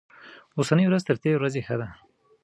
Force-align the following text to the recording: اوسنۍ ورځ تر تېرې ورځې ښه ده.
اوسنۍ 0.57 0.85
ورځ 0.87 1.01
تر 1.07 1.15
تېرې 1.23 1.37
ورځې 1.37 1.61
ښه 1.67 1.75
ده. 1.81 1.87